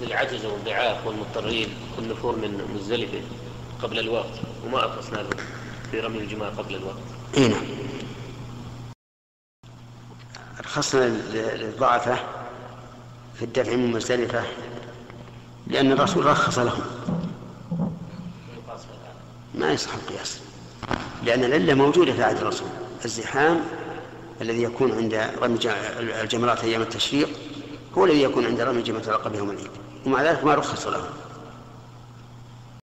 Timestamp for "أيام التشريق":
26.64-27.28